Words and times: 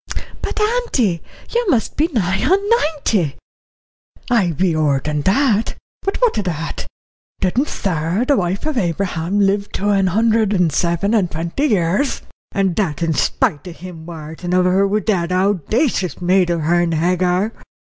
"But, 0.41 0.59
auntie, 0.59 1.21
you 1.53 1.69
must 1.69 1.95
be 1.95 2.07
nigh 2.07 2.43
on 2.43 2.57
ninety." 2.69 3.35
"I 4.31 4.49
be 4.49 4.75
ower 4.75 4.99
that. 4.99 5.75
But 6.01 6.17
what 6.19 6.39
o' 6.39 6.41
that? 6.41 6.87
Didn't 7.39 7.67
Sarah, 7.67 8.25
the 8.25 8.35
wife 8.35 8.65
of 8.65 8.79
Abraham, 8.79 9.39
live 9.39 9.71
to 9.73 9.89
an 9.89 10.07
hundred 10.07 10.53
and 10.53 10.73
seven 10.73 11.13
and 11.13 11.29
twenty 11.29 11.67
years, 11.67 12.23
and 12.51 12.75
that 12.77 13.03
in 13.03 13.13
spite 13.13 13.67
of 13.67 13.75
him 13.77 14.07
worritin' 14.07 14.55
of 14.55 14.65
her 14.65 14.87
wi' 14.87 15.01
that 15.01 15.29
owdacious 15.31 16.19
maid 16.19 16.49
of 16.49 16.61
hern, 16.61 16.93
Hagar? 16.93 17.53